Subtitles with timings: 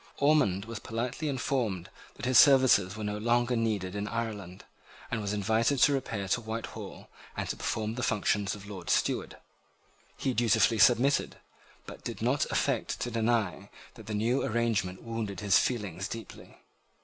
[0.17, 4.65] Ormond was politely informed that his services were no longer needed in Ireland,
[5.11, 9.37] and was invited to repair to Whitehall, and to perform the functions of Lord Steward.
[10.17, 11.35] He dutifully submitted,
[11.85, 16.57] but did not affect to deny that the new arrangement wounded his feelings deeply.